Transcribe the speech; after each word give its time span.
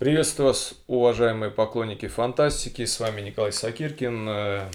Приветствую 0.00 0.46
вас, 0.46 0.72
уважаемые 0.86 1.50
поклонники 1.50 2.08
фантастики. 2.08 2.86
С 2.86 3.00
вами 3.00 3.20
Николай 3.20 3.52
Сакиркин, 3.52 4.28
э, 4.30 4.70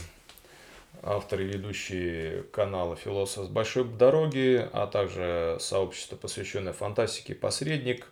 автор 1.01 1.42
и 1.42 1.46
ведущий 1.46 2.44
канала 2.51 2.96
«Философ 2.96 3.46
с 3.46 3.47
большой 3.47 3.85
дороги», 3.85 4.69
а 4.72 4.85
также 4.85 5.58
сообщество, 5.60 6.15
посвященное 6.15 6.74
фантастике 6.74 7.33
«Посредник». 7.33 8.06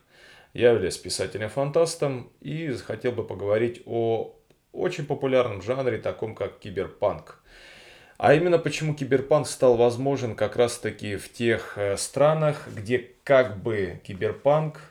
Я 0.56 0.72
являюсь 0.72 0.98
писателем-фантастом 0.98 2.32
и 2.42 2.74
хотел 2.78 3.12
бы 3.12 3.24
поговорить 3.24 3.84
о 3.86 4.36
очень 4.72 5.06
популярном 5.06 5.62
жанре, 5.62 6.00
таком 6.00 6.34
как 6.34 6.58
киберпанк. 6.58 7.44
А 8.18 8.34
именно 8.34 8.58
почему 8.58 8.96
киберпанк 8.96 9.46
стал 9.46 9.76
возможен 9.76 10.36
как 10.36 10.56
раз-таки 10.56 11.18
в 11.18 11.32
тех 11.32 11.78
э, 11.78 11.96
странах, 11.96 12.68
где 12.76 13.12
как 13.24 13.62
бы 13.62 14.02
киберпанк 14.04 14.82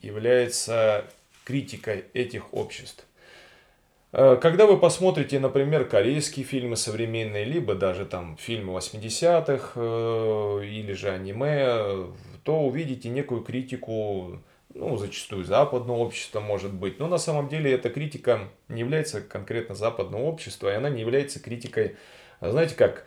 является 0.00 1.04
критикой 1.48 2.04
этих 2.12 2.52
обществ. 2.52 3.06
Э, 4.12 4.36
когда 4.40 4.66
вы 4.66 4.78
посмотрите, 4.78 5.40
например, 5.40 5.86
корейские 5.88 6.44
фильмы 6.44 6.76
современные, 6.76 7.44
либо 7.44 7.74
даже 7.74 8.04
там 8.04 8.36
фильмы 8.36 8.74
80-х, 8.78 9.72
э, 9.74 10.64
или 10.66 10.92
же 10.92 11.08
аниме, 11.10 12.06
то 12.44 12.60
увидите 12.60 13.08
некую 13.08 13.42
критику, 13.42 14.40
ну, 14.74 14.98
зачастую 14.98 15.44
западного 15.44 15.96
общества, 15.96 16.40
может 16.40 16.74
быть. 16.74 16.98
Но 16.98 17.08
на 17.08 17.18
самом 17.18 17.48
деле 17.48 17.72
эта 17.72 17.88
критика 17.88 18.40
не 18.68 18.80
является 18.80 19.22
конкретно 19.22 19.74
западного 19.74 20.24
общества, 20.24 20.70
и 20.70 20.76
она 20.76 20.90
не 20.90 21.00
является 21.00 21.40
критикой, 21.40 21.96
знаете 22.42 22.74
как, 22.74 23.06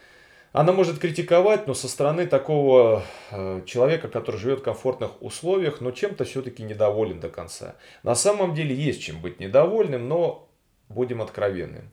она 0.54 0.74
может 0.74 1.00
критиковать, 1.00 1.66
но 1.68 1.74
со 1.74 1.88
стороны 1.88 2.28
такого 2.28 3.04
э, 3.32 3.62
человека, 3.66 4.10
который 4.10 4.38
живет 4.38 4.60
в 4.60 4.64
комфортных 4.64 5.22
условиях, 5.22 5.80
но 5.80 5.92
чем-то 5.92 6.26
все-таки 6.26 6.64
недоволен 6.64 7.20
до 7.22 7.30
конца. 7.30 7.76
На 8.04 8.16
самом 8.16 8.54
деле 8.54 8.76
есть 8.76 9.02
чем 9.02 9.22
быть 9.22 9.40
недовольным, 9.40 10.10
но 10.10 10.50
будем 10.90 11.22
откровенны. 11.22 11.84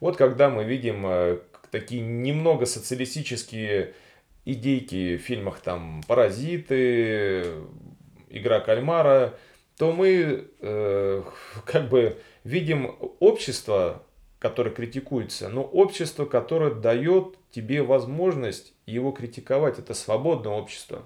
Вот 0.00 0.16
когда 0.16 0.48
мы 0.48 0.64
видим 0.64 1.06
э, 1.06 1.38
такие 1.70 2.00
немного 2.00 2.64
социалистические 2.64 3.94
идейки 4.46 5.18
в 5.18 5.20
фильмах 5.20 5.60
там 5.60 6.02
«Паразиты», 6.06 7.56
«Игра 8.30 8.60
кальмара», 8.60 9.34
то 9.76 9.92
мы 9.92 10.46
э, 10.60 11.22
как 11.66 11.90
бы 11.90 12.16
видим 12.44 12.96
общество, 13.20 14.02
которое 14.38 14.70
критикуется, 14.70 15.48
но 15.48 15.62
общество, 15.62 16.24
которое 16.24 16.72
дает 16.72 17.36
тебе 17.50 17.82
возможность 17.82 18.72
его 18.86 19.10
критиковать. 19.10 19.78
Это 19.78 19.94
свободное 19.94 20.52
общество. 20.52 21.02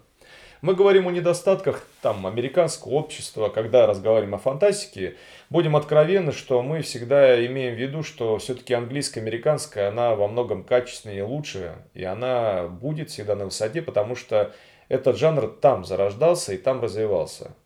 Мы 0.63 0.77
говорим 0.77 1.09
о 1.09 1.11
недостатках 1.11 1.85
там, 2.03 2.25
американского 2.25 2.93
общества, 2.93 3.49
когда 3.49 3.85
разговариваем 3.85 4.37
о 4.37 4.39
фантастике. 4.39 5.17
Будем 5.51 5.75
откровенны, 5.75 6.31
что 6.31 6.63
мы 6.63 6.83
всегда 6.83 7.45
имеем 7.47 7.75
в 7.75 7.79
виду, 7.79 8.05
что 8.05 8.39
все-таки 8.39 8.73
английско-американская, 8.73 9.89
она 9.89 10.15
во 10.15 10.29
многом 10.29 10.63
качественнее 10.63 11.21
и 11.21 11.23
лучше, 11.23 11.75
и 11.95 12.05
она 12.05 12.69
будет 12.69 13.11
всегда 13.11 13.35
на 13.35 13.47
высоте, 13.47 13.83
потому 13.83 14.15
что 14.15 14.55
этот 14.89 15.17
жанр 15.17 15.49
там 15.49 15.85
зарождался 15.85 16.53
и 16.53 16.59
там 16.59 16.81
развивался. 16.81 17.57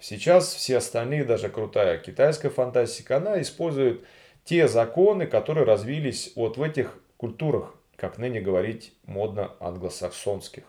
Сейчас 0.00 0.54
все 0.54 0.78
остальные, 0.78 1.24
даже 1.24 1.50
крутая 1.50 1.98
китайская 1.98 2.48
фантастика, 2.48 3.18
она 3.18 3.38
использует 3.42 4.02
те 4.46 4.68
законы, 4.68 5.26
которые 5.26 5.66
развились 5.66 6.32
вот 6.36 6.56
в 6.56 6.62
этих 6.62 6.98
культурах, 7.16 7.74
как 7.96 8.16
ныне 8.16 8.40
говорить 8.40 8.94
модно 9.04 9.52
англосаксонских. 9.60 10.62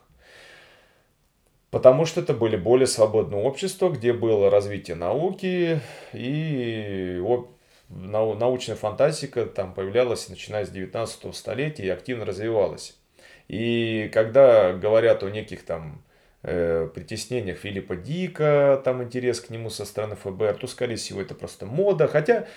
Потому 1.69 2.05
что 2.05 2.21
это 2.21 2.33
были 2.33 2.57
более 2.57 2.87
свободные 2.87 3.43
общества, 3.43 3.89
где 3.89 4.13
было 4.13 4.49
развитие 4.49 4.95
науки 4.95 5.79
и 6.11 7.21
научная 7.89 8.75
фантастика 8.75 9.45
там 9.45 9.73
появлялась 9.73 10.27
начиная 10.27 10.65
с 10.65 10.69
19 10.69 11.35
столетия 11.35 11.85
и 11.85 11.89
активно 11.89 12.25
развивалась. 12.25 12.97
И 13.47 14.09
когда 14.11 14.73
говорят 14.73 15.21
о 15.23 15.29
неких 15.29 15.63
там 15.65 16.01
э, 16.47 16.89
притеснениях 16.93 17.57
Филиппа 17.57 17.95
Дика, 17.95 18.81
там 18.83 19.03
интерес 19.03 19.41
к 19.41 19.49
нему 19.49 19.69
со 19.69 19.85
стороны 19.85 20.15
ФБР, 20.15 20.55
то, 20.55 20.67
скорее 20.67 20.95
всего, 20.95 21.21
это 21.21 21.35
просто 21.35 21.65
мода. 21.65 22.07
Хотя 22.07 22.47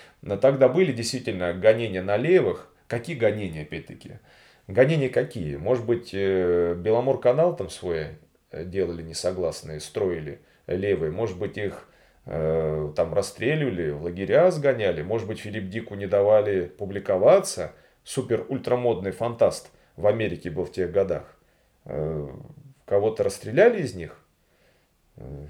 тогда 0.41 0.69
были 0.69 0.91
действительно 0.93 1.53
гонения 1.53 2.01
на 2.01 2.17
левых. 2.17 2.69
Какие 2.87 3.15
гонения, 3.15 3.63
опять-таки? 3.63 4.19
Гонения 4.67 5.09
какие? 5.09 5.57
Может 5.57 5.85
быть, 5.85 6.11
э, 6.13 6.73
Беломор 6.75 7.19
канал 7.19 7.55
там 7.55 7.69
свой 7.69 8.17
э, 8.51 8.63
делали 8.63 9.01
несогласные, 9.01 9.81
строили 9.81 10.39
левые. 10.67 11.11
Может 11.11 11.37
быть, 11.37 11.57
их 11.57 11.87
э, 12.25 12.91
там 12.95 13.13
расстреливали, 13.13 13.91
в 13.91 14.03
лагеря 14.03 14.49
сгоняли. 14.51 15.01
Может 15.01 15.27
быть, 15.27 15.39
Филипп 15.39 15.69
Дику 15.69 15.95
не 15.95 16.07
давали 16.07 16.65
публиковаться. 16.65 17.73
Супер 18.03 18.45
ультрамодный 18.47 19.11
фантаст 19.11 19.69
в 19.97 20.07
Америке 20.07 20.49
был 20.49 20.65
в 20.65 20.71
тех 20.71 20.91
годах. 20.91 21.37
Э, 22.91 22.95
кого-то 22.95 23.23
расстреляли 23.23 23.81
из 23.81 23.95
них? 23.95 24.17
Э, 25.15 25.47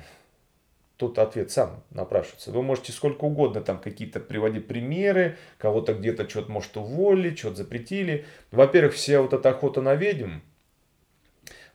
тут 0.97 1.17
ответ 1.17 1.51
сам 1.51 1.83
напрашивается. 1.89 2.51
Вы 2.51 2.61
можете 2.61 2.91
сколько 2.91 3.25
угодно 3.25 3.61
там 3.61 3.79
какие-то 3.79 4.19
приводить 4.19 4.67
примеры, 4.67 5.37
кого-то 5.57 5.95
где-то 5.95 6.29
что-то, 6.29 6.51
может, 6.51 6.77
уволили, 6.77 7.35
что-то 7.35 7.57
запретили. 7.57 8.25
Во-первых, 8.51 8.93
вся 8.93 9.21
вот 9.21 9.33
эта 9.33 9.49
охота 9.49 9.81
на 9.81 9.95
ведьм 9.95 10.39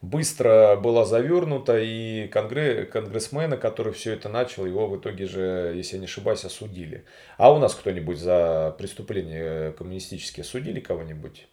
быстро 0.02 0.76
была 0.76 1.04
завернута, 1.04 1.80
и 1.80 2.28
конгресс, 2.28 2.88
конгрессмена, 2.90 3.56
который 3.56 3.92
все 3.92 4.12
это 4.12 4.28
начал, 4.28 4.66
его 4.66 4.86
в 4.86 5.00
итоге 5.00 5.26
же, 5.26 5.72
если 5.74 5.94
я 5.96 6.00
не 6.00 6.06
ошибаюсь, 6.06 6.44
осудили. 6.44 7.04
А 7.38 7.52
у 7.52 7.58
нас 7.58 7.74
кто-нибудь 7.74 8.18
за 8.18 8.74
преступления 8.78 9.72
коммунистические 9.72 10.42
осудили 10.42 10.78
кого-нибудь? 10.78 11.48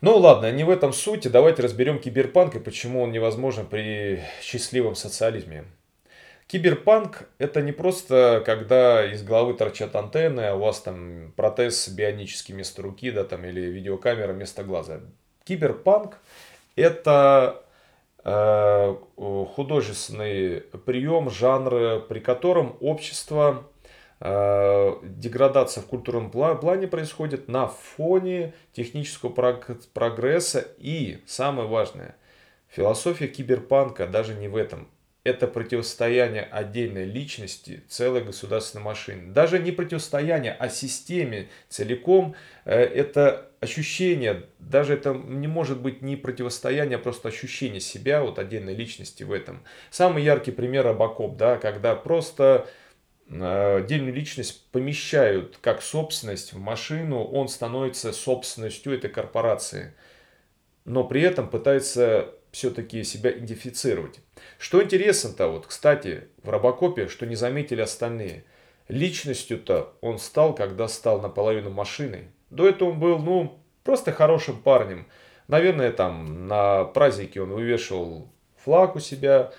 Ну 0.00 0.16
ладно, 0.16 0.50
не 0.50 0.64
в 0.64 0.70
этом 0.70 0.94
суть. 0.94 1.30
Давайте 1.30 1.62
разберем 1.62 1.98
киберпанк 1.98 2.56
и 2.56 2.58
почему 2.58 3.02
он 3.02 3.12
невозможен 3.12 3.66
при 3.66 4.22
счастливом 4.40 4.94
социализме. 4.94 5.64
Киберпанк 6.46 7.28
это 7.38 7.60
не 7.60 7.72
просто 7.72 8.42
когда 8.46 9.04
из 9.04 9.22
головы 9.22 9.54
торчат 9.54 9.94
антенны, 9.94 10.40
а 10.40 10.54
у 10.54 10.60
вас 10.60 10.80
там 10.80 11.32
протез 11.36 11.88
бионический 11.88 12.54
вместо 12.54 12.80
руки, 12.80 13.10
да, 13.10 13.24
там, 13.24 13.44
или 13.44 13.60
видеокамера 13.60 14.32
вместо 14.32 14.64
глаза. 14.64 15.00
Киберпанк 15.44 16.16
это 16.76 17.62
э, 18.24 18.96
художественный 19.16 20.62
прием, 20.86 21.30
жанр, 21.30 22.06
при 22.08 22.20
котором 22.20 22.78
общество 22.80 23.69
деградация 24.20 25.82
в 25.82 25.86
культурном 25.86 26.30
плане 26.30 26.86
происходит 26.86 27.48
на 27.48 27.68
фоне 27.68 28.52
технического 28.72 29.30
прогресса 29.30 30.66
и, 30.78 31.22
самое 31.26 31.66
важное, 31.66 32.16
философия 32.68 33.28
киберпанка 33.28 34.06
даже 34.06 34.34
не 34.34 34.48
в 34.48 34.56
этом. 34.56 34.88
Это 35.22 35.46
противостояние 35.46 36.44
отдельной 36.44 37.04
личности 37.04 37.82
целой 37.88 38.24
государственной 38.24 38.84
машины. 38.84 39.32
Даже 39.32 39.58
не 39.58 39.70
противостояние, 39.70 40.56
а 40.58 40.70
системе 40.70 41.48
целиком. 41.68 42.34
Э, 42.64 42.80
это 42.80 43.50
ощущение, 43.60 44.44
даже 44.58 44.94
это 44.94 45.12
не 45.12 45.46
может 45.46 45.80
быть 45.80 46.00
не 46.00 46.16
противостояние, 46.16 46.96
а 46.96 47.00
просто 47.00 47.28
ощущение 47.28 47.80
себя, 47.80 48.22
вот 48.22 48.38
отдельной 48.38 48.74
личности 48.74 49.22
в 49.22 49.32
этом. 49.32 49.62
Самый 49.90 50.22
яркий 50.22 50.52
пример 50.52 50.86
Робокоп, 50.86 51.36
да, 51.36 51.58
когда 51.58 51.94
просто 51.94 52.66
отдельную 53.30 54.12
личность 54.12 54.66
помещают 54.72 55.58
как 55.60 55.82
собственность 55.82 56.52
в 56.52 56.58
машину, 56.58 57.22
он 57.22 57.48
становится 57.48 58.12
собственностью 58.12 58.92
этой 58.92 59.10
корпорации. 59.10 59.94
Но 60.84 61.04
при 61.04 61.22
этом 61.22 61.48
пытается 61.48 62.34
все-таки 62.50 63.04
себя 63.04 63.30
идентифицировать. 63.30 64.20
Что 64.58 64.82
интересно-то, 64.82 65.48
вот, 65.48 65.66
кстати, 65.66 66.28
в 66.42 66.48
Робокопе, 66.48 67.06
что 67.06 67.26
не 67.26 67.36
заметили 67.36 67.80
остальные. 67.80 68.44
Личностью-то 68.88 69.94
он 70.00 70.18
стал, 70.18 70.54
когда 70.54 70.88
стал 70.88 71.20
наполовину 71.20 71.70
машиной. 71.70 72.28
До 72.50 72.68
этого 72.68 72.90
он 72.90 72.98
был, 72.98 73.18
ну, 73.20 73.60
просто 73.84 74.10
хорошим 74.10 74.60
парнем. 74.60 75.06
Наверное, 75.46 75.92
там 75.92 76.48
на 76.48 76.84
празднике 76.84 77.40
он 77.40 77.50
вывешивал 77.50 78.32
флаг 78.56 78.96
у 78.96 79.00
себя, 79.00 79.52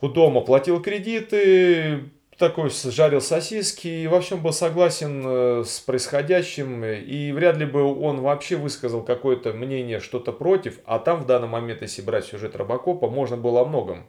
у 0.00 0.08
дома 0.08 0.42
платил 0.42 0.80
кредиты, 0.80 2.10
такой 2.38 2.70
жарил 2.70 3.20
сосиски 3.20 3.86
и 3.88 4.06
во 4.06 4.20
всем 4.20 4.42
был 4.42 4.52
согласен 4.52 5.22
э, 5.24 5.64
с 5.64 5.80
происходящим. 5.80 6.84
И 6.84 7.32
вряд 7.32 7.56
ли 7.56 7.66
бы 7.66 7.82
он 7.82 8.20
вообще 8.20 8.56
высказал 8.56 9.02
какое-то 9.02 9.52
мнение, 9.52 10.00
что-то 10.00 10.32
против. 10.32 10.78
А 10.84 10.98
там 10.98 11.20
в 11.20 11.26
данный 11.26 11.48
момент, 11.48 11.82
если 11.82 12.02
брать 12.02 12.26
сюжет 12.26 12.56
Робокопа, 12.56 13.08
можно 13.08 13.36
было 13.36 13.62
о 13.62 13.64
многом 13.64 14.08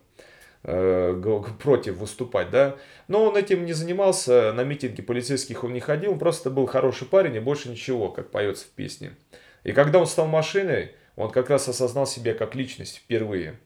э, 0.64 1.22
против 1.62 1.98
выступать, 1.98 2.50
да. 2.50 2.76
Но 3.08 3.24
он 3.24 3.38
этим 3.38 3.66
не 3.66 3.74
занимался, 3.74 4.54
на 4.54 4.64
митинги 4.64 5.02
полицейских 5.02 5.64
он 5.64 5.74
не 5.74 5.80
ходил, 5.80 6.14
он 6.14 6.20
просто 6.20 6.50
был 6.50 6.66
хороший 6.66 7.08
парень 7.08 7.36
и 7.36 7.40
больше 7.40 7.70
ничего, 7.70 8.10
как 8.10 8.32
поется 8.32 8.66
в 8.66 8.70
песне. 8.70 9.16
И 9.64 9.72
когда 9.72 10.00
он 10.00 10.08
стал 10.08 10.28
машиной, 10.28 10.92
он 11.16 11.32
как 11.32 11.50
раз 11.50 11.68
осознал 11.68 12.06
себя 12.06 12.34
как 12.34 12.56
личность 12.56 12.98
впервые. 12.98 13.60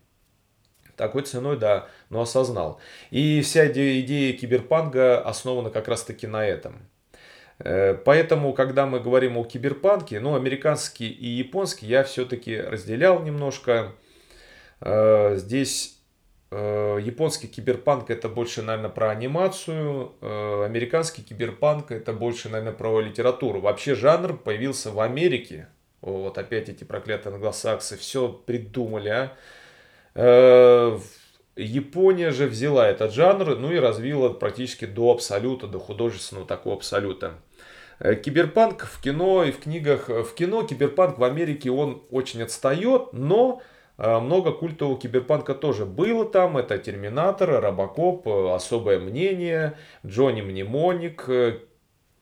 Такой 0.99 1.21
ценой, 1.21 1.57
да, 1.57 1.87
но 2.09 2.19
осознал. 2.19 2.81
И 3.09 3.39
вся 3.39 3.67
идея 3.67 4.33
киберпанка 4.33 5.21
основана 5.21 5.69
как 5.69 5.87
раз-таки 5.87 6.27
на 6.27 6.45
этом. 6.45 6.89
Э, 7.59 7.93
поэтому, 7.93 8.51
когда 8.51 8.85
мы 8.85 8.99
говорим 8.99 9.37
о 9.37 9.45
киберпанке, 9.45 10.19
ну, 10.19 10.35
американский 10.35 11.07
и 11.07 11.25
японский 11.25 11.85
я 11.87 12.03
все-таки 12.03 12.59
разделял 12.59 13.23
немножко. 13.23 13.93
Э, 14.81 15.37
здесь 15.37 16.01
э, 16.51 16.99
японский 17.01 17.47
киберпанк 17.47 18.09
это 18.09 18.27
больше, 18.27 18.61
наверное, 18.61 18.89
про 18.89 19.11
анимацию, 19.11 20.11
американский 20.65 21.21
киберпанк 21.21 21.91
это 21.93 22.11
больше, 22.11 22.49
наверное, 22.49 22.73
про 22.73 22.99
литературу. 22.99 23.61
Вообще 23.61 23.95
жанр 23.95 24.35
появился 24.35 24.91
в 24.91 24.99
Америке. 24.99 25.69
Вот 26.01 26.37
опять 26.37 26.67
эти 26.67 26.83
проклятые 26.83 27.33
англосаксы 27.35 27.95
все 27.95 28.27
придумали, 28.27 29.07
а. 29.07 29.31
Э, 30.21 30.99
Япония 31.55 32.31
же 32.31 32.47
взяла 32.47 32.89
этот 32.89 33.13
жанр, 33.13 33.55
ну 33.55 33.71
и 33.71 33.79
развила 33.79 34.29
практически 34.29 34.83
до 34.83 35.11
абсолюта, 35.11 35.65
до 35.65 35.79
художественного 35.79 36.45
такого 36.45 36.75
абсолюта. 36.75 37.35
Э, 37.99 38.15
киберпанк 38.15 38.83
в 38.83 39.01
кино 39.01 39.45
и 39.45 39.51
в 39.51 39.59
книгах, 39.61 40.09
в 40.09 40.33
кино 40.35 40.63
киберпанк 40.63 41.19
в 41.19 41.23
Америке 41.23 41.71
он 41.71 42.03
очень 42.11 42.43
отстает, 42.43 43.13
но 43.13 43.61
э, 43.97 44.19
много 44.19 44.51
культового 44.51 44.99
киберпанка 44.99 45.55
тоже 45.55 45.85
было 45.85 46.25
там. 46.25 46.57
Это 46.57 46.77
Терминатор, 46.77 47.61
Робокоп, 47.61 48.27
Особое 48.27 48.99
мнение, 48.99 49.77
Джонни 50.05 50.41
Мнемоник, 50.41 51.29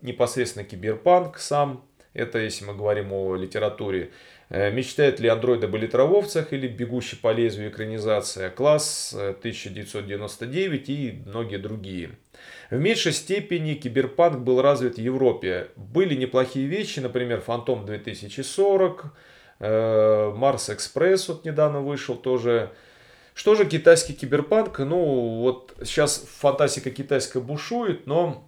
непосредственно 0.01 0.65
киберпанк 0.65 1.39
сам. 1.39 1.83
Это 2.13 2.37
если 2.37 2.65
мы 2.65 2.75
говорим 2.75 3.11
о 3.11 3.35
литературе. 3.35 4.11
Э, 4.49 4.71
мечтает 4.71 5.19
ли 5.19 5.27
андроид 5.27 5.63
об 5.65 5.75
элитрововцах 5.75 6.53
или 6.53 6.67
бегущий 6.67 7.17
по 7.17 7.33
лезвию 7.33 7.69
экранизация, 7.69 8.49
класс 8.49 9.13
1999 9.13 10.89
э, 10.89 10.93
и 10.93 11.21
многие 11.25 11.57
другие. 11.57 12.11
В 12.69 12.79
меньшей 12.79 13.11
степени 13.11 13.73
киберпанк 13.73 14.39
был 14.39 14.61
развит 14.61 14.95
в 14.95 15.01
Европе. 15.01 15.67
Были 15.75 16.15
неплохие 16.15 16.67
вещи, 16.67 16.99
например, 16.99 17.41
Фантом 17.41 17.85
2040, 17.85 19.05
Марс 19.59 20.69
Экспресс 20.69 21.27
вот 21.29 21.43
недавно 21.43 21.81
вышел 21.81 22.15
тоже. 22.15 22.71
Что 23.33 23.55
же 23.55 23.65
китайский 23.65 24.13
киберпанк? 24.13 24.77
Ну, 24.79 25.39
вот 25.41 25.73
сейчас 25.83 26.23
фантастика 26.39 26.91
китайская 26.91 27.39
бушует, 27.39 28.05
но 28.05 28.46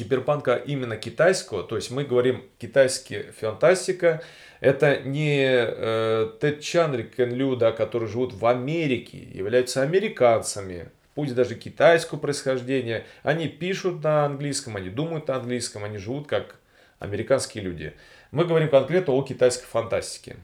киберпанка 0.00 0.54
именно 0.54 0.96
китайского, 0.96 1.62
то 1.62 1.76
есть 1.76 1.90
мы 1.90 2.04
говорим 2.04 2.42
китайский 2.58 3.24
фантастика, 3.38 4.22
это 4.60 5.00
не 5.00 5.44
э, 5.46 6.30
Тед 6.40 6.60
Чан, 6.60 7.02
Кен 7.02 7.34
Лю, 7.34 7.56
да, 7.56 7.72
которые 7.72 8.08
живут 8.08 8.32
в 8.32 8.46
Америке, 8.46 9.18
являются 9.18 9.82
американцами, 9.82 10.88
пусть 11.14 11.34
даже 11.34 11.54
китайского 11.54 12.18
происхождения, 12.18 13.04
они 13.22 13.46
пишут 13.48 14.02
на 14.02 14.24
английском, 14.24 14.76
они 14.76 14.88
думают 14.88 15.28
на 15.28 15.36
английском, 15.36 15.84
они 15.84 15.98
живут 15.98 16.26
как 16.26 16.56
американские 16.98 17.62
люди. 17.62 17.92
Мы 18.30 18.46
говорим 18.46 18.70
конкретно 18.70 19.12
о 19.12 19.22
китайской 19.22 19.66
фантастике. 19.66 20.36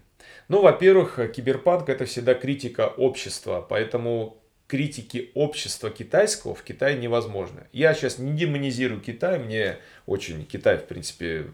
Ну, 0.49 0.61
во-первых, 0.61 1.19
киберпанк 1.35 1.89
это 1.89 2.05
всегда 2.05 2.35
критика 2.35 2.89
общества, 2.89 3.65
поэтому 3.67 4.43
критики 4.67 5.31
общества 5.35 5.91
китайского 5.91 6.55
в 6.55 6.63
Китае 6.63 6.97
невозможно. 6.97 7.67
Я 7.73 7.95
сейчас 7.95 8.19
не 8.19 8.33
демонизирую 8.33 9.01
Китай, 9.01 9.39
мне 9.39 9.79
очень 10.07 10.45
Китай, 10.45 10.79
в 10.79 10.87
принципе, 10.87 11.47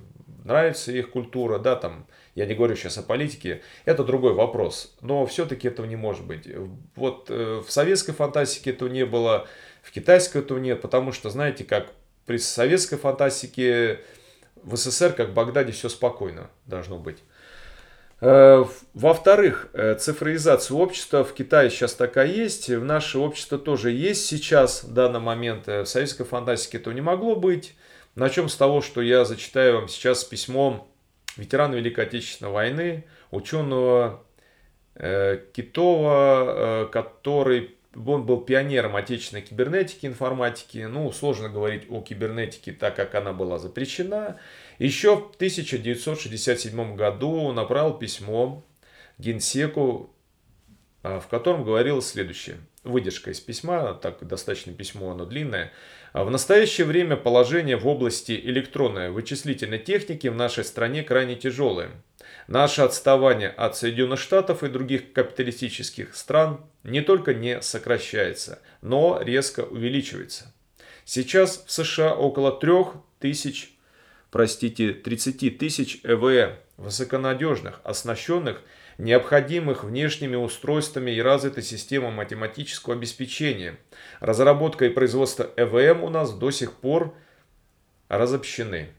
нравится 0.45 0.93
их 0.93 1.11
культура, 1.11 1.59
да, 1.59 1.77
там, 1.77 2.07
я 2.35 2.47
не 2.47 2.55
говорю 2.55 2.75
сейчас 2.75 2.99
о 2.99 3.03
политике, 3.03 3.63
это 3.85 4.05
другой 4.05 4.33
вопрос, 4.33 4.97
но 5.01 5.27
все-таки 5.27 5.69
этого 5.69 5.87
не 5.87 5.97
может 5.97 6.25
быть. 6.25 6.49
Вот 6.97 7.27
э, 7.29 7.63
в 7.67 7.71
советской 7.71 8.13
фантастике 8.13 8.71
этого 8.71 8.89
не 8.89 9.05
было, 9.05 9.47
в 9.83 9.91
китайской 9.91 10.39
этого 10.39 10.59
нет, 10.59 10.81
потому 10.81 11.13
что, 11.13 11.31
знаете, 11.31 11.65
как 11.65 11.93
при 12.27 12.39
советской 12.39 12.97
фантастике 12.97 14.01
в 14.63 14.77
СССР, 14.77 15.13
как 15.13 15.31
в 15.31 15.35
Багдаде, 15.35 15.73
все 15.73 15.89
спокойно 15.89 16.51
должно 16.67 16.99
быть. 16.99 17.19
Э, 18.25 18.65
во-вторых, 18.95 19.69
э, 19.73 19.97
цифровизация 19.97 20.77
общества 20.77 21.25
в 21.25 21.35
Китае 21.35 21.71
сейчас 21.71 21.95
такая 21.95 22.29
есть, 22.29 22.69
в 22.69 22.85
наше 22.85 23.19
общество 23.19 23.59
тоже 23.59 23.91
есть 23.91 24.27
сейчас, 24.27 24.85
в 24.85 24.95
данный 24.95 25.19
момент. 25.19 25.67
Э, 25.67 25.83
в 25.83 25.89
советской 25.89 26.23
фантастике 26.23 26.79
этого 26.79 26.95
не 26.95 27.01
могло 27.01 27.35
быть. 27.35 27.75
Начнем 28.15 28.49
с 28.49 28.55
того, 28.55 28.81
что 28.81 29.03
я 29.03 29.25
зачитаю 29.25 29.75
вам 29.75 29.89
сейчас 29.89 30.23
письмо 30.23 30.87
ветерана 31.37 31.75
Великой 31.75 32.05
Отечественной 32.05 32.53
войны, 32.53 33.05
ученого 33.33 34.23
Китова, 34.95 36.89
который 36.93 37.75
он 37.95 38.25
был 38.25 38.41
пионером 38.41 38.97
отечественной 38.97 39.43
кибернетики, 39.43 40.07
информатики. 40.07 40.79
Ну, 40.79 41.13
сложно 41.13 41.49
говорить 41.49 41.85
о 41.91 42.01
кибернетике, 42.01 42.73
так 42.73 42.97
как 42.97 43.15
она 43.15 43.33
была 43.33 43.59
запрещена. 43.59 44.39
Еще 44.79 45.17
в 45.17 45.35
1967 45.37 46.97
году 46.97 47.35
он 47.35 47.55
направил 47.55 47.95
письмо 47.95 48.65
Генсеку, 49.19 50.15
а, 51.03 51.21
в 51.21 51.29
котором 51.29 51.65
говорилось 51.65 52.07
следующее. 52.07 52.57
Выдержка 52.83 53.31
из 53.31 53.41
письма, 53.41 53.95
так 53.95 54.27
достаточно 54.27 54.73
письмо, 54.73 55.13
оно 55.13 55.25
длинное. 55.25 55.73
В 56.15 56.29
настоящее 56.31 56.87
время 56.87 57.17
положение 57.17 57.77
в 57.77 57.87
области 57.87 58.33
электронной 58.33 59.11
вычислительной 59.11 59.79
техники 59.79 60.27
в 60.29 60.35
нашей 60.35 60.65
стране 60.65 61.03
крайне 61.03 61.37
тяжелое. 61.37 61.91
Наше 62.49 62.83
отставание 62.83 63.49
от 63.49 63.77
Соединенных 63.77 64.19
Штатов 64.19 64.63
и 64.63 64.69
других 64.69 65.13
капиталистических 65.13 66.15
стран 66.17 66.61
не 66.85 67.01
только 67.01 67.35
не 67.35 67.61
сокращается, 67.63 68.61
но 68.81 69.21
резко 69.23 69.61
увеличивается. 69.61 70.53
Сейчас 71.05 71.65
в 71.67 71.73
США 71.73 72.15
около 72.15 72.53
3000, 72.59 73.71
простите, 74.31 74.93
30 74.93 75.59
тысяч 75.59 76.01
ЭВЭ, 76.05 76.59
высоконадежных, 76.77 77.81
оснащенных 77.85 78.63
необходимых 78.99 79.85
внешними 79.85 80.37
устройствами 80.37 81.11
и 81.11 81.23
развитой 81.23 81.63
системой 81.63 82.13
математического 82.13 82.95
обеспечения. 82.95 83.79
Разработка 84.21 84.85
и 84.85 84.91
производство 84.91 85.51
ЭВМ 85.57 86.05
у 86.05 86.09
нас 86.09 86.33
до 86.33 86.51
сих 86.51 86.75
пор 86.75 87.15
разобщены. 88.09 88.91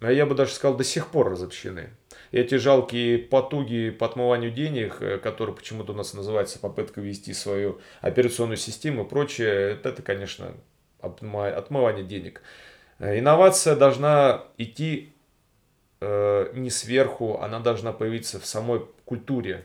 А 0.00 0.12
я 0.12 0.26
бы 0.26 0.34
даже 0.34 0.52
сказал, 0.52 0.76
до 0.76 0.84
сих 0.84 1.08
пор 1.08 1.30
разобщены. 1.30 1.90
Эти 2.34 2.56
жалкие 2.56 3.18
потуги 3.20 3.90
по 3.90 4.06
отмыванию 4.06 4.50
денег, 4.50 4.96
э, 5.00 5.18
которые 5.18 5.54
почему-то 5.54 5.92
у 5.92 5.94
нас 5.94 6.14
называется 6.14 6.58
попытка 6.58 7.00
ввести 7.00 7.32
свою 7.32 7.80
операционную 8.00 8.56
систему 8.56 9.04
и 9.04 9.08
прочее, 9.08 9.78
это, 9.84 10.02
конечно, 10.02 10.52
отмывание 11.00 12.04
денег. 12.04 12.42
Э, 12.98 13.20
инновация 13.20 13.76
должна 13.76 14.46
идти 14.58 15.14
э, 16.00 16.50
не 16.54 16.70
сверху, 16.70 17.38
она 17.40 17.60
должна 17.60 17.92
появиться 17.92 18.40
в 18.40 18.46
самой 18.46 18.84
культуре. 19.04 19.64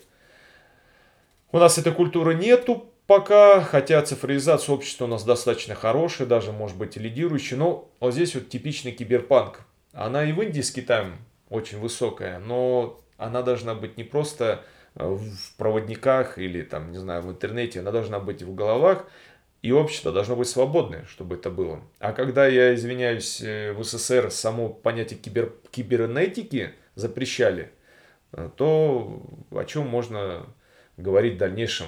У 1.51 1.57
нас 1.57 1.79
этой 1.79 1.91
культуры 1.91 2.35
нету 2.35 2.93
пока, 3.07 3.61
хотя 3.61 3.99
цифровизация 4.03 4.75
общества 4.75 5.05
у 5.05 5.07
нас 5.07 5.23
достаточно 5.23 5.73
хорошая, 5.73 6.27
даже 6.27 6.51
может 6.51 6.77
быть 6.77 6.97
лидирующая, 6.97 7.57
но 7.57 7.89
вот 7.99 8.13
здесь 8.13 8.35
вот 8.35 8.47
типичный 8.49 8.91
киберпанк. 8.91 9.61
Она 9.91 10.23
и 10.23 10.33
в 10.33 10.41
Индии 10.43 10.61
с 10.61 10.69
Китаем 10.69 11.15
очень 11.49 11.79
высокая, 11.79 12.39
но 12.39 12.99
она 13.17 13.41
должна 13.41 13.75
быть 13.75 13.97
не 13.97 14.03
просто 14.03 14.63
э, 14.95 15.05
в 15.05 15.55
проводниках 15.57 16.37
или 16.37 16.61
там, 16.61 16.91
не 16.91 16.97
знаю, 16.97 17.23
в 17.23 17.29
интернете, 17.29 17.79
она 17.79 17.91
должна 17.91 18.19
быть 18.19 18.43
в 18.43 18.53
головах, 18.55 19.05
и 19.61 19.71
общество 19.71 20.11
должно 20.11 20.35
быть 20.35 20.47
свободное, 20.47 21.05
чтобы 21.05 21.35
это 21.35 21.49
было. 21.49 21.81
А 21.99 22.13
когда 22.13 22.47
я, 22.47 22.73
извиняюсь, 22.75 23.41
э, 23.41 23.73
в 23.73 23.83
СССР 23.83 24.31
само 24.31 24.69
понятие 24.69 25.19
кибер, 25.19 25.53
кибернетики 25.71 26.73
запрещали, 26.95 27.71
э, 28.31 28.49
то 28.55 29.21
о 29.51 29.65
чем 29.65 29.87
можно 29.87 30.45
говорить 30.95 31.35
в 31.35 31.37
дальнейшем? 31.37 31.87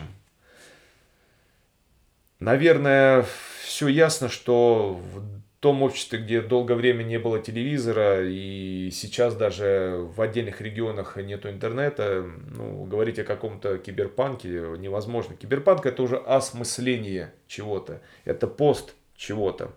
Наверное, 2.39 3.25
все 3.63 3.88
ясно, 3.88 4.27
что 4.27 4.96
в 4.96 5.41
том 5.62 5.84
обществе, 5.84 6.18
где 6.18 6.41
долгое 6.41 6.74
время 6.74 7.03
не 7.03 7.20
было 7.20 7.39
телевизора, 7.39 8.27
и 8.27 8.89
сейчас 8.91 9.36
даже 9.36 10.10
в 10.15 10.20
отдельных 10.20 10.60
регионах 10.60 11.18
нету 11.18 11.50
интернета, 11.50 12.27
ну, 12.50 12.84
говорить 12.86 13.20
о 13.20 13.24
каком-то 13.24 13.77
киберпанке 13.77 14.50
невозможно. 14.80 15.36
Киберпанк 15.36 15.86
это 15.86 16.01
уже 16.01 16.18
осмысление 16.18 17.36
чего-то, 17.48 18.01
это 18.25 18.48
пост 18.48 18.96
чего-то. 19.15 19.72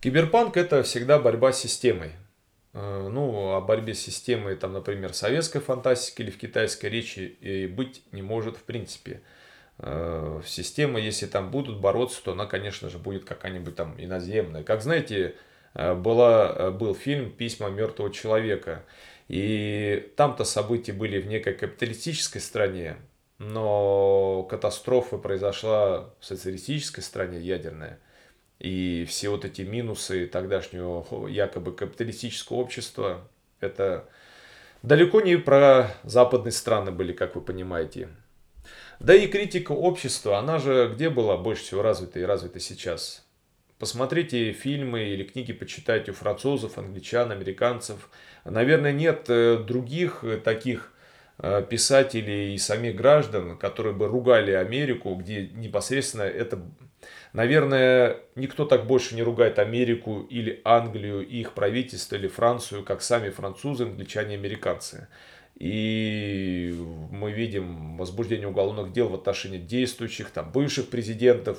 Киберпанк 0.00 0.56
это 0.56 0.82
всегда 0.82 1.18
борьба 1.18 1.52
с 1.52 1.60
системой. 1.60 2.12
Э, 2.72 3.08
ну, 3.12 3.52
о 3.52 3.60
борьбе 3.60 3.92
с 3.92 4.00
системой, 4.00 4.56
там, 4.56 4.72
например, 4.72 5.12
советской 5.12 5.60
фантастики 5.60 6.22
или 6.22 6.30
в 6.30 6.38
китайской 6.38 6.86
речи 6.86 7.36
и 7.40 7.66
быть 7.66 8.02
не 8.12 8.22
может 8.22 8.56
в 8.56 8.62
принципе. 8.62 9.20
Э, 9.78 10.40
система, 10.44 10.98
если 11.00 11.26
там 11.26 11.50
будут 11.50 11.80
бороться, 11.80 12.22
то 12.22 12.32
она, 12.32 12.46
конечно 12.46 12.88
же, 12.88 12.98
будет 12.98 13.24
какая-нибудь 13.24 13.76
там 13.76 13.94
иноземная. 13.98 14.62
Как 14.62 14.82
знаете, 14.82 15.34
э, 15.74 15.94
была, 15.94 16.54
э, 16.56 16.70
был 16.70 16.94
фильм 16.94 17.30
«Письма 17.30 17.68
мертвого 17.68 18.12
человека». 18.12 18.84
И 19.28 20.12
там-то 20.16 20.44
события 20.44 20.92
были 20.92 21.20
в 21.20 21.26
некой 21.26 21.54
капиталистической 21.54 22.38
стране, 22.38 22.96
но 23.38 24.44
катастрофа 24.44 25.18
произошла 25.18 26.14
в 26.20 26.24
социалистической 26.24 27.02
стране 27.02 27.40
ядерная. 27.40 27.98
И 28.60 29.04
все 29.08 29.28
вот 29.30 29.44
эти 29.44 29.62
минусы 29.62 30.26
тогдашнего 30.26 31.26
якобы 31.26 31.72
капиталистического 31.74 32.58
общества, 32.58 33.28
это 33.60 34.08
далеко 34.82 35.20
не 35.20 35.36
про 35.36 35.90
западные 36.04 36.52
страны 36.52 36.92
были, 36.92 37.12
как 37.12 37.34
вы 37.34 37.42
понимаете. 37.42 38.08
Да 39.00 39.14
и 39.14 39.26
критика 39.26 39.72
общества, 39.72 40.38
она 40.38 40.58
же 40.58 40.90
где 40.94 41.10
была 41.10 41.36
больше 41.36 41.62
всего 41.62 41.82
развита 41.82 42.18
и 42.18 42.24
развита 42.24 42.60
сейчас? 42.60 43.26
Посмотрите 43.78 44.52
фильмы 44.52 45.04
или 45.04 45.22
книги, 45.22 45.52
почитайте 45.52 46.12
у 46.12 46.14
французов, 46.14 46.78
англичан, 46.78 47.30
американцев. 47.30 48.08
Наверное, 48.46 48.92
нет 48.92 49.26
э, 49.28 49.58
других 49.58 50.24
таких 50.44 50.94
э, 51.38 51.62
писателей 51.68 52.54
и 52.54 52.58
самих 52.58 52.96
граждан, 52.96 53.58
которые 53.58 53.92
бы 53.94 54.06
ругали 54.06 54.52
Америку, 54.52 55.14
где 55.14 55.48
непосредственно 55.48 56.22
это... 56.22 56.62
Наверное, 57.34 58.16
никто 58.34 58.64
так 58.64 58.86
больше 58.86 59.14
не 59.14 59.22
ругает 59.22 59.58
Америку 59.58 60.26
или 60.30 60.62
Англию, 60.64 61.20
их 61.20 61.52
правительство 61.52 62.16
или 62.16 62.28
Францию, 62.28 62.82
как 62.82 63.02
сами 63.02 63.28
французы, 63.28 63.84
англичане, 63.84 64.36
американцы. 64.36 65.08
И 65.56 66.76
мы 67.10 67.32
видим 67.32 67.96
возбуждение 67.96 68.46
уголовных 68.46 68.92
дел 68.92 69.08
в 69.08 69.14
отношении 69.14 69.58
действующих, 69.58 70.30
там, 70.30 70.52
бывших 70.52 70.90
президентов, 70.90 71.58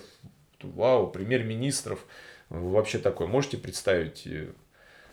вау, 0.62 1.08
премьер-министров. 1.08 2.06
Вообще 2.50 3.00
такое 3.00 3.28
можете 3.28 3.58
представить? 3.58 4.28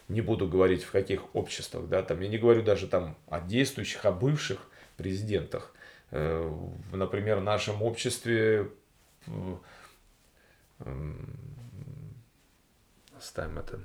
Не 0.08 0.20
буду 0.20 0.46
говорить 0.46 0.82
в 0.82 0.90
каких 0.90 1.34
обществах, 1.34 1.88
да, 1.88 2.02
там, 2.02 2.20
я 2.20 2.28
не 2.28 2.36
говорю 2.36 2.62
даже 2.62 2.86
там 2.86 3.16
о 3.26 3.40
действующих, 3.40 4.04
о 4.04 4.12
бывших 4.12 4.68
президентах. 4.98 5.74
Э, 6.10 6.52
например, 6.92 7.38
в 7.38 7.42
нашем 7.42 7.82
обществе 7.82 8.70
оставим 13.16 13.58
это 13.58 13.80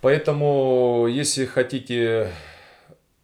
Поэтому, 0.00 1.06
если 1.08 1.44
хотите 1.44 2.32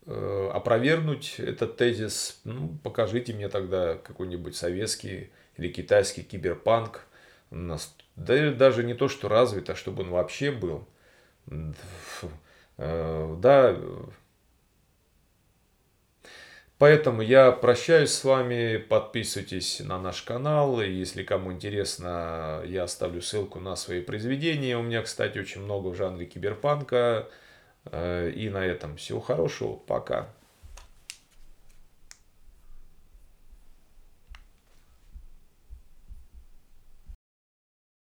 э, 0.06 0.50
опровергнуть 0.52 1.36
этот 1.38 1.76
тезис, 1.76 2.40
ну, 2.44 2.76
покажите 2.82 3.32
мне 3.32 3.48
тогда 3.48 3.94
какой-нибудь 3.96 4.54
советский 4.54 5.30
или 5.56 5.68
китайский 5.68 6.22
киберпанк. 6.22 7.06
Да 7.50 8.50
даже 8.50 8.84
не 8.84 8.94
то, 8.94 9.08
что 9.08 9.28
развит, 9.28 9.70
а 9.70 9.74
чтобы 9.74 10.02
он 10.02 10.10
вообще 10.10 10.50
был. 10.50 10.86
Э, 12.78 13.36
да, 13.38 13.76
Поэтому 16.78 17.22
я 17.22 17.52
прощаюсь 17.52 18.12
с 18.12 18.22
вами, 18.22 18.76
подписывайтесь 18.76 19.80
на 19.80 19.98
наш 19.98 20.20
канал, 20.22 20.82
и 20.82 20.90
если 20.90 21.22
кому 21.22 21.52
интересно, 21.52 22.62
я 22.66 22.82
оставлю 22.84 23.22
ссылку 23.22 23.60
на 23.60 23.76
свои 23.76 24.02
произведения. 24.02 24.76
У 24.76 24.82
меня, 24.82 25.00
кстати, 25.02 25.38
очень 25.38 25.62
много 25.62 25.88
в 25.88 25.94
жанре 25.94 26.26
киберпанка. 26.26 27.28
Э, 27.86 28.30
и 28.30 28.50
на 28.50 28.64
этом 28.64 28.96
всего 28.96 29.20
хорошего, 29.20 29.76
пока. 29.76 30.28